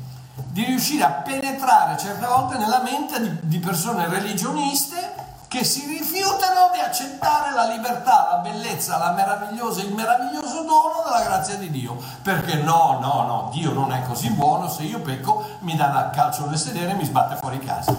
[0.50, 6.70] di riuscire a penetrare certe volte nella mente di, di persone religioniste che si rifiutano
[6.72, 11.96] di accettare la libertà, la bellezza, la meravigliosa, il meraviglioso dono della grazia di Dio.
[12.22, 16.10] Perché no, no, no, Dio non è così buono, se io pecco mi dà una
[16.10, 17.94] calcio nel sedere e mi sbatte fuori casa.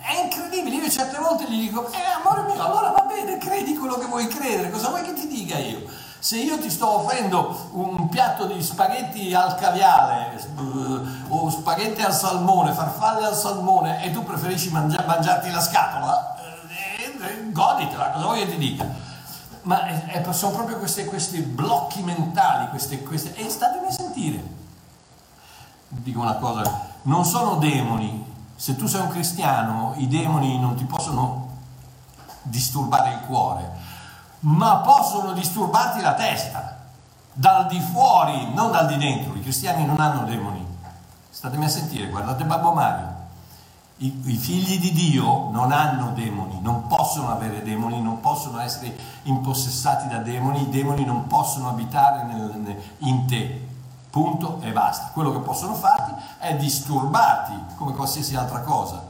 [0.00, 0.43] È incredibile,
[0.84, 4.26] io certe volte gli dico, eh amore mio, allora va bene, credi quello che vuoi
[4.26, 5.82] credere, cosa vuoi che ti dica io?
[6.18, 12.14] Se io ti sto offrendo un piatto di spaghetti al caviale uh, o spaghetti al
[12.14, 16.36] salmone, farfalle al salmone e tu preferisci mangia- mangiarti la scatola,
[16.98, 18.86] eh, eh, goditela, cosa vuoi che ti dica?
[19.62, 24.52] Ma è, è, sono proprio questi, questi blocchi mentali, queste, queste, e statemi a sentire.
[25.88, 30.84] Dico una cosa, non sono demoni, se tu sei un cristiano, i demoni non ti
[30.84, 31.48] possono
[32.42, 33.70] disturbare il cuore,
[34.40, 36.78] ma possono disturbarti la testa,
[37.32, 39.34] dal di fuori, non dal di dentro.
[39.34, 40.64] I cristiani non hanno demoni,
[41.44, 43.12] Statemi a sentire, guardate Babbo Mario.
[43.98, 48.96] I, I, figli di Dio non hanno demoni, non possono avere demoni, non possono essere
[49.24, 53.68] impossessati da demoni, i demoni non possono abitare nel, in te.
[54.14, 55.10] Punto e basta.
[55.12, 59.02] Quello che possono farti è disturbarti come qualsiasi altra cosa,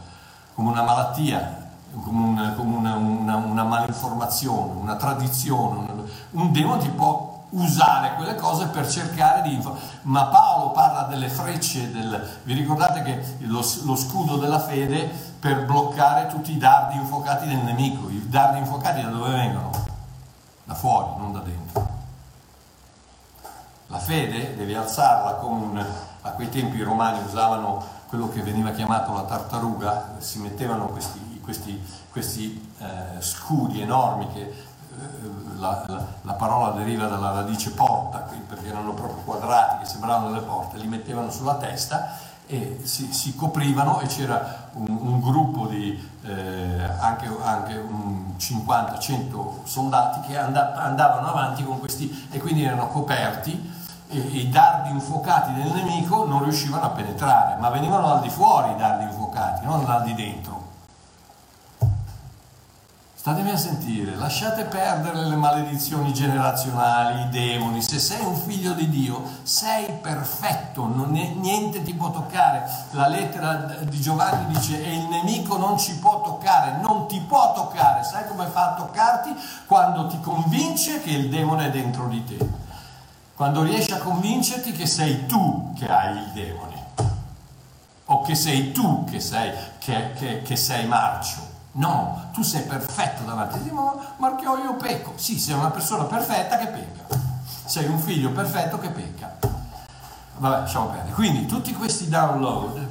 [0.55, 1.69] come una malattia,
[2.03, 5.77] come, un, come una, una, una, malinformazione, una tradizione.
[5.77, 9.63] Un, un demone ti può usare quelle cose per cercare di...
[10.05, 15.07] Ma Paolo parla delle frecce, del, vi ricordate che lo, lo, scudo della fede
[15.39, 18.09] per bloccare tutti i dardi infuocati del nemico.
[18.09, 19.71] I dardi infuocati da dove vengono?
[20.65, 21.84] Da fuori, non da dentro.
[23.89, 25.87] La fede devi alzarla come un...
[26.27, 31.41] A quei tempi i romani usavano quello che veniva chiamato la tartaruga, si mettevano questi,
[31.43, 34.55] questi, questi eh, scudi enormi che eh,
[35.57, 40.47] la, la, la, parola deriva dalla radice porta, perché erano proprio quadrati che sembravano delle
[40.47, 45.99] porte, li mettevano sulla testa e si, si coprivano e c'era un, un gruppo di
[46.23, 47.83] eh, anche, anche
[48.39, 53.73] 50-100 soldati che andavano avanti con questi e quindi erano coperti
[54.09, 58.73] e i dardi infuocati del nemico non riuscivano a penetrare, ma venivano dal di fuori
[58.73, 60.54] i dardi infuocati, non dal di dentro.
[63.25, 67.81] Statemi a sentire, lasciate perdere le maledizioni generazionali, i demoni.
[67.81, 72.69] Se sei un figlio di Dio, sei perfetto, è, niente ti può toccare.
[72.91, 77.55] La lettera di Giovanni dice: E il nemico non ci può toccare, non ti può
[77.55, 78.05] toccare.
[78.05, 79.35] Sai come fa a toccarti?
[79.65, 82.37] Quando ti convince che il demone è dentro di te.
[83.35, 86.85] Quando riesci a convincerti che sei tu che hai il demone,
[88.05, 93.25] o che sei tu che sei, che, che, che sei marcio No, tu sei perfetto
[93.25, 95.13] davanti a Dio, ma Marchio io pecco.
[95.17, 97.19] Sì, sei una persona perfetta che pecca.
[97.65, 99.37] Sei un figlio perfetto che pecca.
[100.37, 101.15] Vabbè, lasciamo perdere.
[101.15, 102.89] Quindi tutti questi download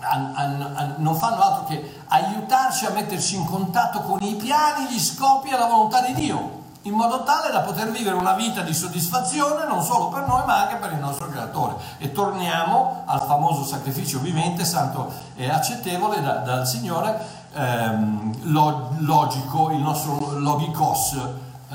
[0.00, 4.86] an, an, an, non fanno altro che aiutarci a metterci in contatto con i piani,
[4.86, 6.55] gli scopi e la volontà di Dio
[6.86, 10.62] in modo tale da poter vivere una vita di soddisfazione non solo per noi ma
[10.62, 11.74] anche per il nostro creatore.
[11.98, 17.18] E torniamo al famoso sacrificio vivente, santo e accettevole da, dal Signore,
[17.52, 18.52] ehm,
[19.00, 21.18] logico, il nostro logikos,
[21.68, 21.74] eh,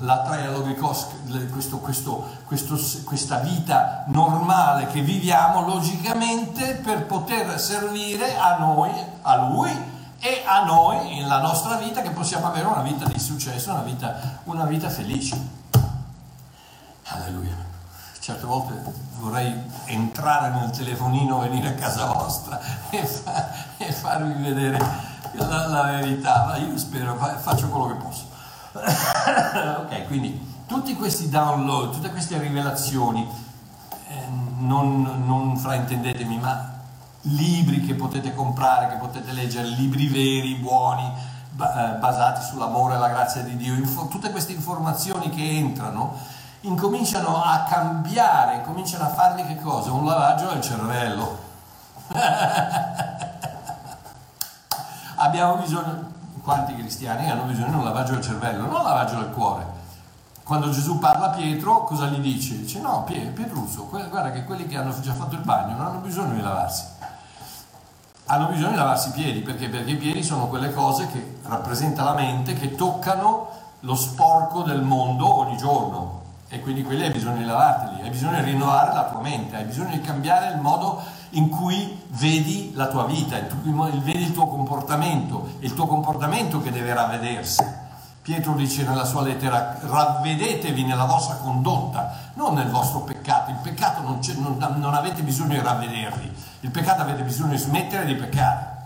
[0.00, 1.06] la traia logikos,
[1.50, 8.90] questo, questo, questo, questa vita normale che viviamo logicamente per poter servire a noi,
[9.22, 13.70] a Lui e a noi, nella nostra vita, che possiamo avere una vita di successo,
[13.70, 15.34] una vita, una vita felice.
[17.04, 17.56] Alleluia.
[18.20, 18.74] Certe volte
[19.18, 24.78] vorrei entrare nel telefonino, venire a casa vostra e, fa, e farvi vedere
[25.32, 28.24] la, la, verità, ma io spero, faccio quello che posso.
[28.76, 33.26] ok, quindi tutti questi download, tutte queste rivelazioni,
[34.08, 34.26] eh,
[34.58, 36.69] non, non fraintendetemi, ma
[37.22, 43.08] libri che potete comprare, che potete leggere, libri veri, buoni, eh, basati sull'amore e la
[43.08, 43.74] grazia di Dio,
[44.08, 46.16] tutte queste informazioni che entrano
[46.62, 49.92] incominciano a cambiare, incominciano a fargli che cosa?
[49.92, 51.48] Un lavaggio del cervello.
[55.16, 59.30] Abbiamo bisogno, quanti cristiani hanno bisogno di un lavaggio del cervello, non un lavaggio del
[59.30, 59.78] cuore.
[60.42, 62.58] Quando Gesù parla a Pietro, cosa gli dice?
[62.58, 66.32] Dice no, Pietruzzo, guarda che quelli che hanno già fatto il bagno non hanno bisogno
[66.34, 66.98] di lavarsi
[68.30, 69.68] hanno bisogno di lavarsi i piedi, perché?
[69.68, 73.48] Perché i piedi sono quelle cose che rappresenta la mente, che toccano
[73.80, 78.36] lo sporco del mondo ogni giorno e quindi quelli hai bisogno di lavarteli, hai bisogno
[78.36, 82.86] di rinnovare la tua mente, hai bisogno di cambiare il modo in cui vedi la
[82.86, 87.88] tua vita, vedi il tuo comportamento, il tuo comportamento che deve ravvedersi.
[88.22, 93.50] Pietro dice nella sua lettera, ravvedetevi nella vostra condotta, non nel vostro peccato.
[93.50, 98.04] Il peccato non, non, non avete bisogno di ravvedervi, il peccato avete bisogno di smettere
[98.04, 98.76] di peccare,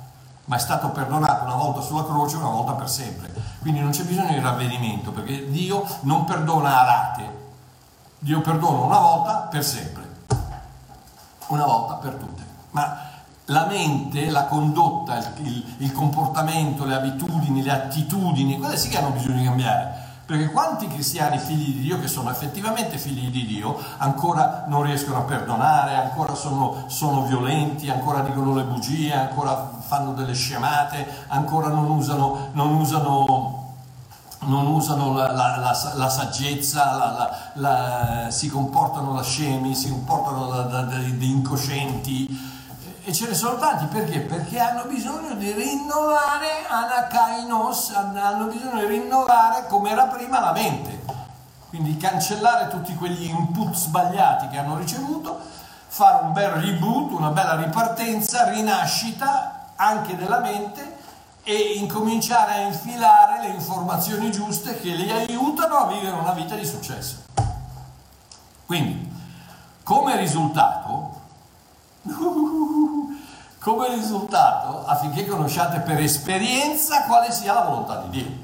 [0.45, 3.33] ma è stato perdonato una volta sulla croce, una volta per sempre.
[3.61, 7.43] Quindi non c'è bisogno di ravvedimento, perché Dio non perdona a rate.
[8.21, 10.09] Dio perdona una volta per sempre,
[11.49, 12.43] una volta per tutte.
[12.71, 13.04] Ma
[13.47, 18.99] la mente, la condotta, il, il, il, comportamento, le abitudini, le attitudini, quelle sì che
[18.99, 20.03] hanno bisogno di cambiare.
[20.25, 25.19] Perché quanti cristiani figli di Dio, che sono effettivamente figli di Dio, ancora non riescono
[25.19, 31.69] a perdonare, ancora sono, sono violenti, ancora dicono le bugie, ancora fanno delle scemate, ancora
[31.69, 33.61] non usano, non usano
[34.47, 37.49] non usano la, la, la, la saggezza,
[38.31, 42.53] si comportano da scemi, si comportano da, da, da, da incoscienti,
[43.07, 44.21] e ce ne sono tanti perché?
[44.21, 51.03] Perché hanno bisogno di rinnovare anakainos, hanno bisogno di rinnovare come era prima la mente.
[51.69, 55.39] Quindi cancellare tutti quegli input sbagliati che hanno ricevuto,
[55.87, 60.97] fare un bel reboot, una bella ripartenza, rinascita anche della mente
[61.43, 66.65] e incominciare a infilare le informazioni giuste che li aiutano a vivere una vita di
[66.65, 67.17] successo.
[68.65, 69.13] Quindi,
[69.83, 71.14] come risultato,
[73.65, 78.43] come risultato, affinché conosciate per esperienza quale sia la volontà di Dio.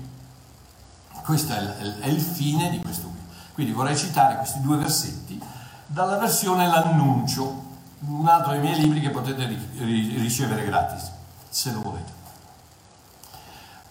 [1.22, 3.18] Questo è il, è il fine di questo qui.
[3.52, 5.38] Quindi vorrei citare questi due versetti
[5.86, 7.68] dalla versione L'Annuncio,
[8.06, 11.10] un altro dei miei libri che potete ricevere gratis,
[11.48, 12.12] se lo volete.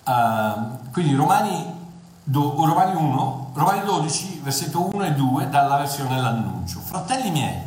[0.05, 1.71] Uh, quindi Romani,
[2.23, 6.79] do, Romani 1, Romani 12, versetto 1 e 2, dalla versione L'Annuncio.
[6.79, 7.61] Fratelli miei,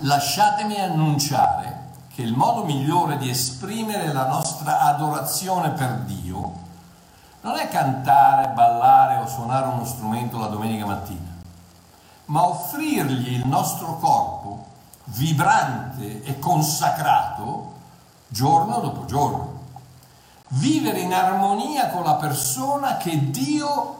[0.00, 6.68] lasciatemi annunciare che il modo migliore di esprimere la nostra adorazione per Dio
[7.42, 11.34] non è cantare, ballare o suonare uno strumento la domenica mattina,
[12.26, 14.66] ma offrirgli il nostro corpo
[15.04, 17.72] vibrante e consacrato
[18.28, 19.58] giorno dopo giorno
[20.50, 23.98] vivere in armonia con la persona che Dio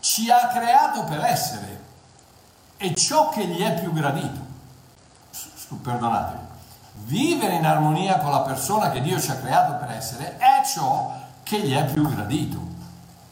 [0.00, 1.80] ci ha creato per essere
[2.76, 4.41] e ciò che gli è più gradito.
[5.80, 6.40] Perdonatemi.
[7.04, 11.12] Vivere in armonia con la persona che Dio ci ha creato per essere è ciò
[11.42, 12.58] che gli è più gradito.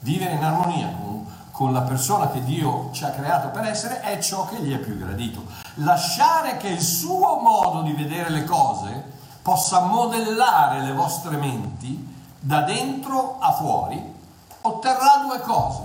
[0.01, 4.19] Vivere in armonia con, con la persona che Dio ci ha creato per essere è
[4.19, 5.45] ciò che gli è più gradito.
[5.75, 12.63] Lasciare che il suo modo di vedere le cose possa modellare le vostre menti da
[12.63, 14.15] dentro a fuori,
[14.63, 15.83] otterrà due cose.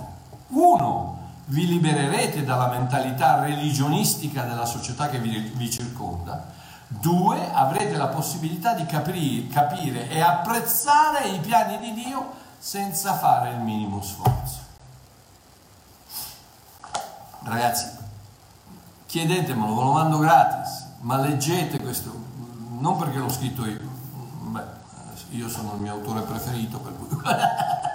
[0.49, 1.14] Uno,
[1.45, 6.53] vi libererete dalla mentalità religionistica della società che vi, vi circonda.
[6.87, 13.51] Due, avrete la possibilità di capire, capire e apprezzare i piani di Dio senza fare
[13.51, 14.63] il minimo sforzo.
[17.43, 17.89] Ragazzi,
[19.05, 22.11] chiedetemelo, ve lo mando gratis, ma leggete questo,
[22.79, 23.79] non perché l'ho scritto io,
[25.29, 27.07] io sono il mio autore preferito, per cui...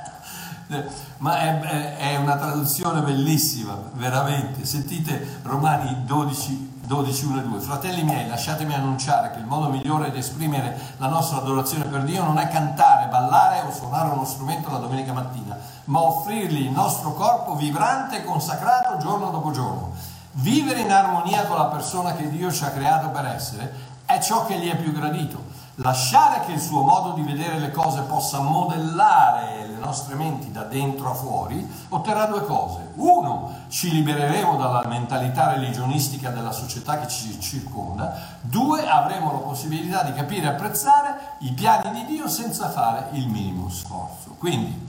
[1.18, 4.64] ma è, è, una traduzione bellissima, veramente.
[4.64, 7.60] Sentite Romani 12, 12, 1 e 2.
[7.60, 12.22] Fratelli miei, lasciatemi annunciare che il modo migliore di esprimere la nostra adorazione per Dio
[12.22, 17.14] non è cantare, ballare o suonare uno strumento la domenica mattina, ma offrirgli il nostro
[17.14, 19.92] corpo vibrante e consacrato giorno dopo giorno.
[20.32, 24.44] Vivere in armonia con la persona che Dio ci ha creato per essere è ciò
[24.44, 28.40] che gli è più gradito lasciare che il suo modo di vedere le cose possa
[28.40, 32.90] modellare le nostre menti da dentro a fuori, otterrà due cose.
[32.96, 38.14] Uno, ci libereremo dalla mentalità religionistica della società che ci circonda.
[38.40, 43.28] Due, avremo la possibilità di capire e apprezzare i piani di Dio senza fare il
[43.28, 44.34] minimo sforzo.
[44.38, 44.88] Quindi,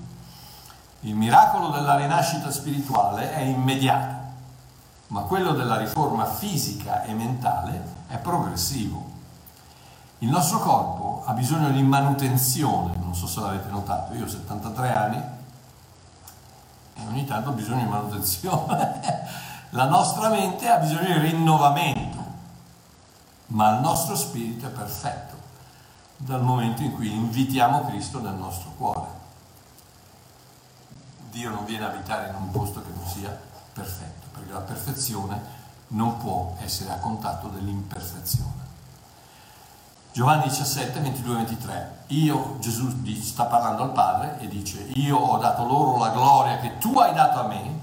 [1.02, 4.20] il miracolo della rinascita spirituale è immediato,
[5.08, 9.11] ma quello della riforma fisica e mentale è progressivo.
[10.24, 14.96] Il nostro corpo ha bisogno di manutenzione, non so se l'avete notato, io ho 73
[14.96, 15.18] anni
[16.94, 19.00] e ogni tanto ho bisogno di manutenzione.
[19.74, 22.24] La nostra mente ha bisogno di rinnovamento,
[23.48, 25.38] ma il nostro spirito è perfetto
[26.18, 29.08] dal momento in cui invitiamo Cristo nel nostro cuore.
[31.32, 33.36] Dio non viene a abitare in un posto che non sia
[33.74, 35.42] perfetto, perché la perfezione
[35.88, 38.61] non può essere a contatto dell'imperfezione.
[40.14, 42.04] Giovanni 17, 22, 23.
[42.08, 46.78] Io, Gesù sta parlando al Padre e dice, io ho dato loro la gloria che
[46.80, 47.80] tu hai dato a me,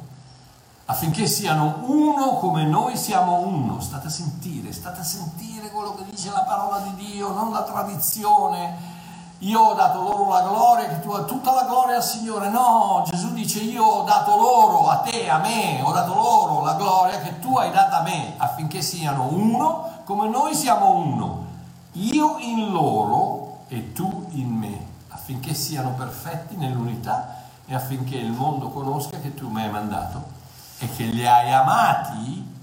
[0.84, 3.80] affinché siano uno come noi siamo uno.
[3.80, 7.62] State a sentire, state a sentire quello che dice la parola di Dio, non la
[7.62, 8.96] tradizione.
[9.38, 12.50] Io ho dato loro la gloria, che tu hai tutta la gloria al Signore.
[12.50, 16.74] No, Gesù dice io ho dato loro, a te, a me, ho dato loro la
[16.74, 21.47] gloria che tu hai data a me, affinché siano uno come noi siamo uno
[21.92, 28.70] io in loro e tu in me, affinché siano perfetti nell'unità e affinché il mondo
[28.70, 30.36] conosca che tu mi hai mandato
[30.78, 32.56] e che li hai amati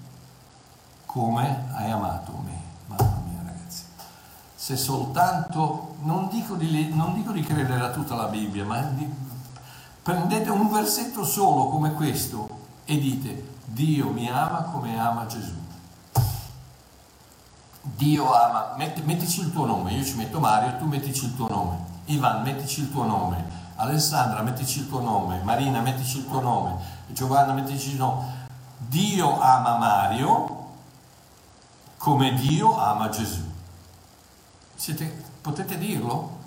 [1.05, 2.59] come hai amato me.
[2.87, 3.83] Mamma mia ragazzi,
[4.55, 9.07] se soltanto, non dico di, non dico di credere a tutta la Bibbia, ma di,
[10.01, 12.47] prendete un versetto solo come questo
[12.85, 15.64] e dite Dio mi ama come ama Gesù.
[17.93, 21.47] Dio ama, metti, mettici il tuo nome, io ci metto Mario, tu mettici il tuo
[21.47, 26.41] nome, Ivan, mettici il tuo nome, Alessandra, mettici il tuo nome, Marina, mettici il tuo
[26.41, 26.77] nome,
[27.07, 28.43] Giovanna, mettici il nome.
[28.77, 30.63] Dio ama Mario
[31.97, 33.43] come Dio ama Gesù.
[34.73, 36.37] Siete, potete dirlo?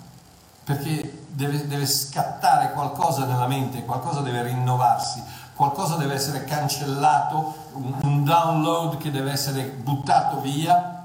[0.65, 5.23] Perché deve, deve scattare qualcosa nella mente, qualcosa deve rinnovarsi,
[5.55, 10.98] qualcosa deve essere cancellato, un, un download che deve essere buttato via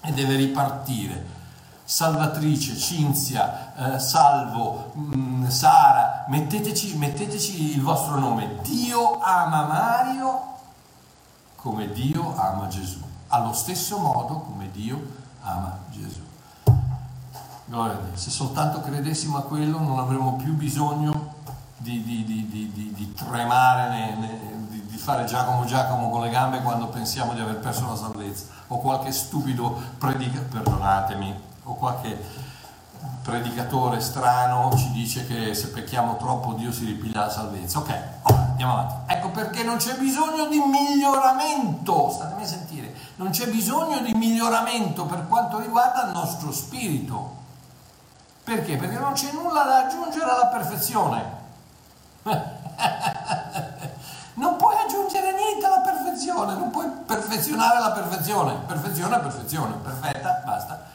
[0.00, 1.38] e deve ripartire.
[1.84, 8.58] Salvatrice, Cinzia, eh, Salvo, mh, mm, Sara, metteteci, metteteci il vostro nome.
[8.62, 10.48] Dio ama Mario
[11.56, 15.02] come Dio ama Gesù, allo stesso modo come Dio
[15.42, 16.20] ama Gesù.
[17.64, 18.16] Gloria a Dio.
[18.16, 21.34] Se soltanto credessimo a quello non avremmo più bisogno
[21.76, 24.59] di, di, di, di tremare, ne, ne,
[25.00, 29.10] fare Giacomo Giacomo con le gambe quando pensiamo di aver perso la salvezza, o qualche
[29.12, 32.22] stupido predicatore, perdonatemi, o qualche
[33.22, 37.78] predicatore strano ci dice che se pecchiamo troppo Dio si ripiglia la salvezza.
[37.78, 38.94] Ok, andiamo avanti.
[39.06, 45.06] Ecco perché non c'è bisogno di miglioramento, statemi a sentire, non c'è bisogno di miglioramento
[45.06, 47.38] per quanto riguarda il nostro spirito.
[48.44, 48.76] Perché?
[48.76, 51.38] Perché non c'è nulla da aggiungere alla perfezione.
[54.34, 55.80] non puoi aggiungere niente alla
[56.30, 58.54] perfezione, non puoi perfezionare la perfezione.
[58.66, 60.88] Perfezione è perfezione, perfetta, basta.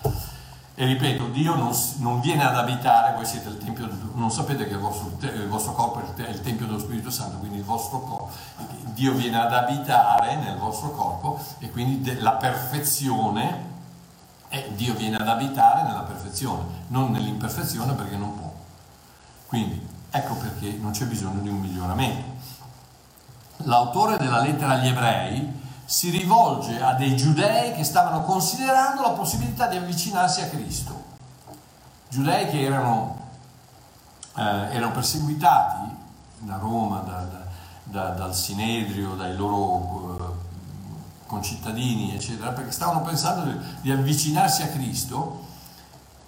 [0.77, 4.73] E ripeto, Dio non, non, viene ad abitare, voi siete il Tempio, non sapete che
[4.73, 8.29] il vostro, il vostro corpo è il Tempio dello Spirito Santo, quindi il vostro corpo,
[8.93, 13.73] Dio viene ad abitare nel vostro corpo e quindi la perfezione,
[14.49, 18.53] eh, Dio viene ad abitare nella perfezione, non nell'imperfezione perché non può.
[19.47, 22.34] Quindi ecco perché non c'è bisogno di un miglioramento.
[23.57, 29.67] L'autore della lettera agli ebrei si rivolge a dei giudei che stavano considerando la possibilità
[29.67, 31.03] di avvicinarsi a Cristo.
[32.09, 33.17] Giudei che erano,
[34.35, 35.95] eh, erano perseguitati
[36.39, 37.27] da Roma, da,
[37.83, 44.67] da, dal Sinedrio, dai loro eh, concittadini, eccetera, perché stavano pensando di, di avvicinarsi a
[44.67, 45.43] Cristo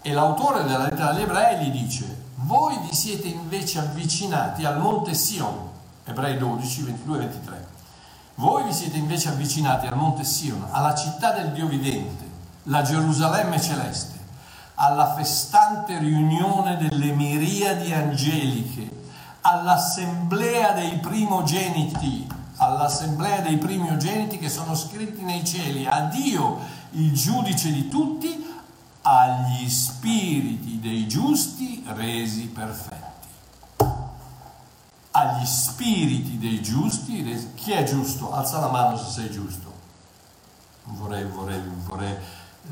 [0.02, 5.14] e l'autore della lettera agli ebrei gli dice, voi vi siete invece avvicinati al monte
[5.14, 5.70] Sion,
[6.08, 7.76] Ebrei 12, 22, 23
[8.40, 12.24] voi vi siete invece avvicinati al monte Sion, alla città del Dio vivente,
[12.64, 14.16] la Gerusalemme celeste,
[14.76, 19.06] alla festante riunione delle miriadi angeliche,
[19.42, 22.28] all'assemblea dei primogeniti,
[22.58, 26.60] all'assemblea dei primogeniti che sono scritti nei cieli, a Dio,
[26.92, 28.46] il giudice di tutti,
[29.02, 33.07] agli spiriti dei giusti resi perfetti
[35.18, 37.52] agli spiriti dei giusti.
[37.56, 38.32] Chi è giusto?
[38.32, 39.74] Alza la mano se sei giusto.
[40.84, 42.16] Vorrei, vorrei, vorrei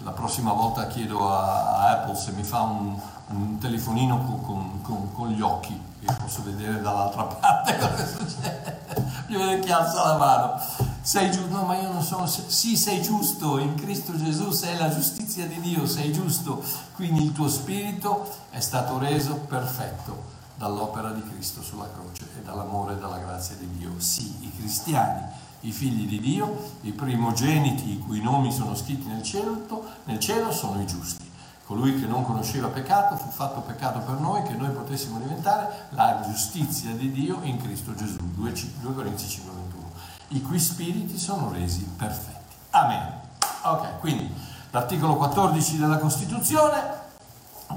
[0.04, 2.98] la prossima volta chiedo a, Apple se mi fa un,
[3.30, 8.84] un telefonino con, con, con, con, gli occhi, che posso vedere dall'altra parte cosa succede.
[9.28, 10.62] Io vedo chi alza la mano.
[11.02, 11.50] Sei giusto?
[11.50, 12.28] No, ma io non sono.
[12.28, 13.58] Sì, sei giusto.
[13.58, 16.64] In Cristo Gesù sei la giustizia di Dio, sei giusto.
[16.94, 22.94] Quindi il tuo spirito è stato reso perfetto dall'opera di Cristo sulla croce e dall'amore
[22.94, 23.92] e dalla grazia di Dio.
[23.98, 25.24] Sì, i cristiani,
[25.62, 29.66] i figli di Dio, i primogeniti i cui nomi sono scritti nel cielo,
[30.06, 31.32] nel cielo sono i giusti.
[31.66, 36.22] Colui che non conosceva peccato fu fatto peccato per noi che noi potessimo diventare la
[36.24, 38.18] giustizia di Dio in Cristo Gesù.
[38.36, 39.84] 2, 2 Corinzi 5, 21.
[40.28, 42.56] I cui spiriti sono resi perfetti.
[42.70, 43.22] Amen.
[43.64, 44.32] Ok, quindi
[44.70, 47.04] l'articolo 14 della Costituzione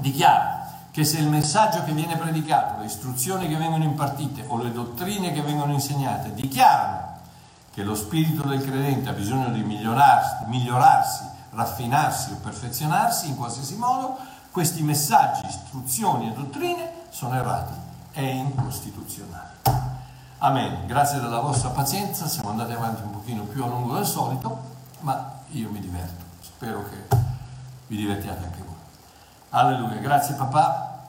[0.01, 0.58] dichiara
[0.91, 5.31] che se il messaggio che viene predicato, le istruzioni che vengono impartite o le dottrine
[5.31, 7.17] che vengono insegnate dichiarano
[7.71, 13.75] che lo spirito del credente ha bisogno di migliorarsi, migliorarsi raffinarsi o perfezionarsi in qualsiasi
[13.75, 14.17] modo,
[14.51, 17.73] questi messaggi, istruzioni e dottrine sono errati
[18.13, 19.47] e incostituzionali.
[20.39, 20.85] Amen.
[20.87, 24.57] Grazie della vostra pazienza, siamo andati avanti un pochino più a lungo del solito,
[25.01, 26.23] ma io mi diverto.
[26.41, 27.15] Spero che
[27.87, 28.68] vi divertiate anche voi.
[29.51, 31.05] Alleluia, grazie papà,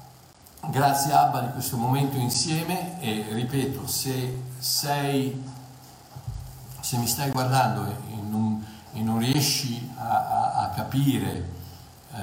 [0.71, 2.99] grazie Abba di questo momento insieme.
[2.99, 5.45] E ripeto, se sei,
[6.81, 8.65] se mi stai guardando e non,
[8.95, 11.51] e non riesci a, a, a capire
[12.15, 12.19] eh,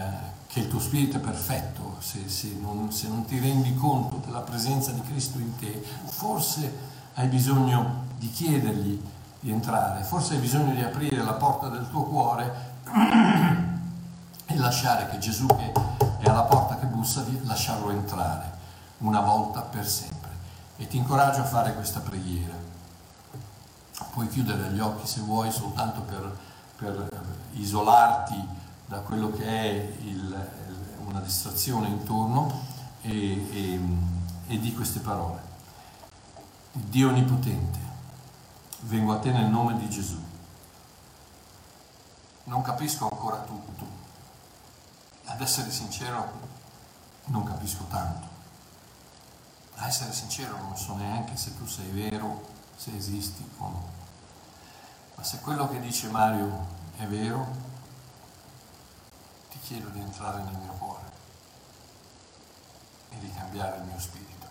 [0.47, 4.41] che il tuo spirito è perfetto, se, se, non, se non ti rendi conto della
[4.41, 6.75] presenza di Cristo in te, forse
[7.13, 8.99] hai bisogno di chiedergli
[9.39, 12.75] di entrare, forse hai bisogno di aprire la porta del tuo cuore
[14.47, 18.55] e lasciare che Gesù che è alla porta che bussa di lasciarlo entrare
[18.99, 20.29] una volta per sempre.
[20.77, 22.53] E ti incoraggio a fare questa preghiera.
[24.11, 26.37] Puoi chiudere gli occhi se vuoi soltanto per,
[26.75, 28.47] per eh, isolarti
[28.85, 30.49] da quello che è il,
[31.05, 32.51] una distrazione intorno
[33.01, 33.11] e,
[33.51, 33.79] e,
[34.47, 35.41] e di queste parole.
[36.71, 37.79] Dio Onnipotente,
[38.81, 40.19] vengo a te nel nome di Gesù.
[42.45, 43.85] Non capisco ancora tutto,
[45.27, 46.31] ad essere sincero,
[47.25, 48.35] non capisco tanto.
[49.75, 53.89] A essere sincero, non so neanche se tu sei vero se esisti o no.
[55.15, 56.65] Ma se quello che dice Mario
[56.97, 57.45] è vero,
[59.49, 61.11] ti chiedo di entrare nel mio cuore
[63.09, 64.47] e di cambiare il mio spirito,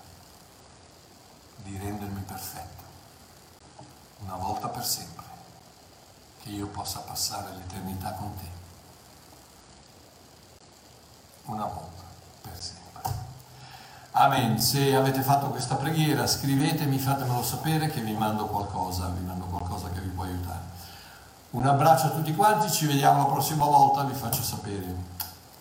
[1.62, 2.84] di rendermi perfetto,
[4.18, 5.24] una volta per sempre,
[6.42, 8.55] che io possa passare l'eternità con te,
[11.46, 12.02] una volta
[12.42, 13.12] per sempre.
[14.12, 14.58] Amen.
[14.60, 19.90] Se avete fatto questa preghiera, scrivetemi, fatemelo sapere che vi mando qualcosa, vi mando qualcosa
[19.90, 20.74] che vi può aiutare.
[21.50, 24.94] Un abbraccio a tutti quanti, ci vediamo la prossima volta, vi faccio sapere.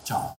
[0.02, 0.35] Ciao.